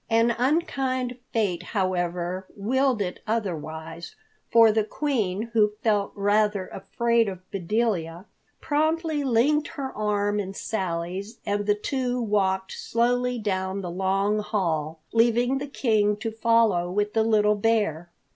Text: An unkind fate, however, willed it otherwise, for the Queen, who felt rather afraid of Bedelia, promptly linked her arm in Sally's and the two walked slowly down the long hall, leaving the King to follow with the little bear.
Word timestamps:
An 0.09 0.31
unkind 0.39 1.19
fate, 1.31 1.61
however, 1.61 2.47
willed 2.57 3.03
it 3.03 3.19
otherwise, 3.27 4.15
for 4.51 4.71
the 4.71 4.83
Queen, 4.83 5.51
who 5.53 5.73
felt 5.83 6.11
rather 6.15 6.65
afraid 6.69 7.29
of 7.29 7.47
Bedelia, 7.51 8.25
promptly 8.59 9.23
linked 9.23 9.67
her 9.67 9.95
arm 9.95 10.39
in 10.39 10.55
Sally's 10.55 11.37
and 11.45 11.67
the 11.67 11.75
two 11.75 12.19
walked 12.19 12.71
slowly 12.71 13.37
down 13.37 13.81
the 13.81 13.91
long 13.91 14.39
hall, 14.39 15.01
leaving 15.13 15.59
the 15.59 15.67
King 15.67 16.17
to 16.17 16.31
follow 16.31 16.89
with 16.89 17.13
the 17.13 17.21
little 17.23 17.53
bear. 17.55 18.09